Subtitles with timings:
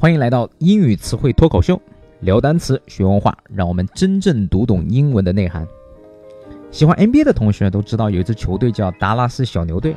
[0.00, 1.78] 欢迎来到英语词汇脱口秀，
[2.20, 5.68] 聊单词学文化，让我们真正读懂英文的内涵。
[6.70, 9.94] 喜欢 NBA 的同学都知道有一支球队叫达拉斯小牛队，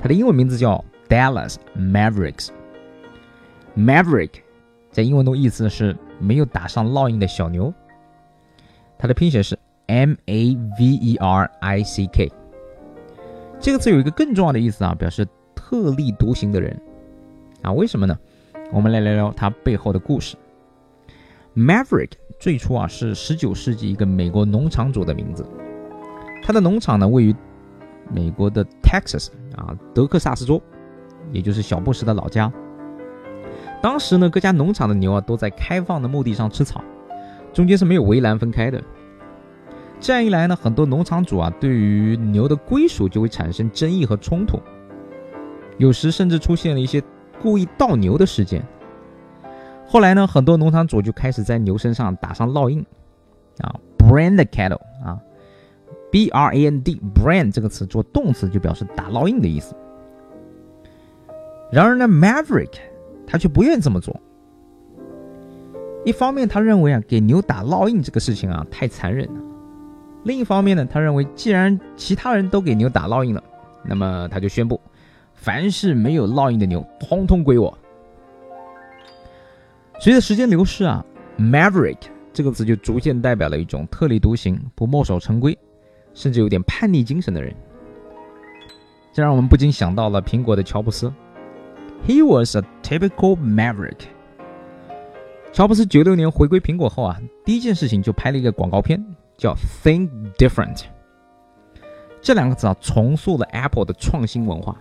[0.00, 2.50] 它的英文名字叫 Dallas Mavericks。
[3.76, 4.30] Maverick
[4.92, 7.74] 在英文中意思是没有打上烙印的小牛，
[8.96, 9.58] 它的拼写是
[9.88, 12.30] M A V E R I C K。
[13.58, 16.80] 这个词有一个更重要的意思啊，表示特立独行的人
[17.62, 17.72] 啊。
[17.72, 18.16] 为什么呢？
[18.72, 20.36] 我们来聊聊它背后的故事。
[21.56, 25.44] Maverick 最初啊是19世纪一个美国农场主的名字。
[26.42, 27.34] 他的农场呢位于
[28.12, 30.62] 美国的 Texas 啊德克萨斯州，
[31.32, 32.52] 也就是小布什的老家。
[33.82, 36.84] 当时呢各家农场的牛啊都在开放的墓地上吃草，
[37.52, 38.80] 中间是没有围栏分开的。
[39.98, 44.60] 这样一来呢，很多农场主啊对于牛的归属就会产生争议和冲突，
[45.76, 47.02] 有时甚至出现了一些
[47.42, 48.62] 故意盗牛的事件。
[49.86, 52.84] 后来呢，很多农场主就开始在牛身上打上烙印，
[53.58, 55.18] 啊，brand cattle 啊。
[56.12, 59.76] B R A N D brand 这个词做动词就表示打烙印的意思。
[61.70, 62.72] 然而呢，Maverick
[63.26, 64.20] 他却不愿这么做。
[66.04, 69.40] 一方面，他认为啊，给牛打烙印这个事情啊太残忍了；
[70.24, 73.44] 另一方面呢，他认为既然其他人都给牛打烙印了，
[73.84, 74.80] 那么他就宣布，
[75.40, 77.76] 凡是没有烙印的牛，通通归我。
[79.98, 81.04] 随着时间流逝啊
[81.38, 81.98] ，Maverick
[82.32, 85.56] 这个词就逐渐代表了一种特立独行、不墨守成规。
[86.12, 87.54] 甚至有点叛逆精神的人，
[89.12, 91.10] 这让我们不禁想到了苹果的乔布斯。
[92.04, 94.08] He was a typical maverick。
[95.52, 99.00] 乔布斯九六年回归苹果后啊，第一件事情就拍了一个广告片，
[99.38, 99.54] 叫
[99.84, 100.82] Think Different。
[102.20, 104.76] 这两个字啊，重塑了 Apple 的创新文化。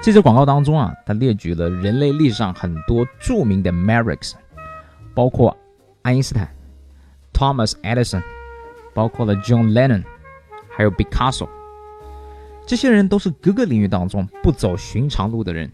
[0.00, 4.32] 这支广告当中啊，他列举了人类历史上很多著名的 mavericks，
[5.14, 5.56] 包括
[6.02, 6.48] 爱因斯坦、
[7.32, 8.22] Thomas Edison。
[8.94, 10.04] 包括了 John Lennon，
[10.68, 11.48] 还有 Picasso，
[12.66, 15.72] 这些人都是各个领域当中不走寻常路的人。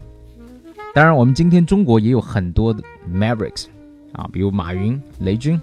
[0.93, 2.81] 当然，我们今天中国也有很多的
[3.13, 3.65] Mavericks
[4.13, 5.59] 啊，比如马云、雷军，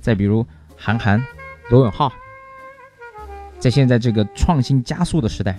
[0.00, 0.46] 再比如
[0.78, 1.22] 韩寒、
[1.68, 2.10] 罗永浩。
[3.58, 5.58] 在现在这个创新加速的时代，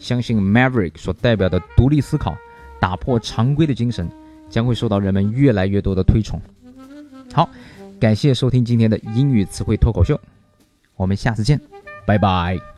[0.00, 2.36] 相信 Maverick 所代表的独立思考、
[2.80, 4.10] 打破常规的精神，
[4.48, 6.40] 将会受到人们越来越多的推崇。
[7.32, 7.48] 好，
[8.00, 10.18] 感谢收听今天的英语词汇脱口秀。
[10.96, 11.60] 我们下次见，
[12.04, 12.69] 拜拜。